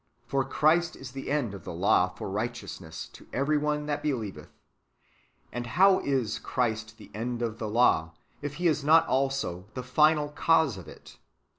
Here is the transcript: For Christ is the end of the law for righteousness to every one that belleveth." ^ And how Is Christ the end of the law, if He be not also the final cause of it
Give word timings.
For 0.25 0.43
Christ 0.43 0.95
is 0.95 1.11
the 1.11 1.29
end 1.29 1.53
of 1.53 1.63
the 1.63 1.75
law 1.75 2.07
for 2.09 2.27
righteousness 2.27 3.07
to 3.09 3.27
every 3.31 3.59
one 3.59 3.85
that 3.85 4.01
belleveth." 4.01 4.47
^ 4.47 4.49
And 5.51 5.67
how 5.77 5.99
Is 5.99 6.39
Christ 6.39 6.97
the 6.97 7.11
end 7.13 7.43
of 7.43 7.59
the 7.59 7.69
law, 7.69 8.15
if 8.41 8.55
He 8.55 8.67
be 8.67 8.83
not 8.83 9.05
also 9.05 9.67
the 9.75 9.83
final 9.83 10.29
cause 10.29 10.75
of 10.75 10.87
it 10.87 11.19